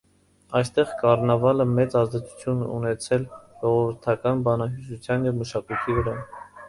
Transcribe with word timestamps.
Այստեղ 0.59 0.93
կառնավալը 1.01 1.67
մեծ 1.73 1.97
ազդեցություն 2.01 2.63
ունեցել 2.77 3.27
ժողովրդական 3.65 4.43
բանահյուսության 4.49 5.29
և 5.31 5.37
մշակույթի 5.43 5.99
վրա։ 6.01 6.17